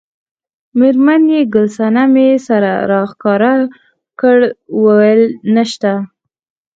میرمن 0.79 1.21
یې 1.33 1.41
ګل 1.53 1.67
صمنې 1.77 2.29
سر 2.45 2.63
راښکاره 2.89 3.53
کړ 4.19 4.37
وویل 4.83 5.21
نشته. 5.55 5.91